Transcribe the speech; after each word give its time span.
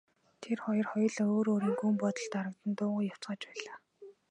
Тэр 0.43 0.57
хоёр 0.65 0.85
хоёулаа 0.91 1.27
өөр 1.35 1.47
өөрийн 1.53 1.75
гүн 1.79 1.93
бодолд 2.01 2.31
дарагдан 2.33 2.71
дуугүй 2.77 3.05
явцгааж 3.13 3.41
байлаа. 3.49 3.77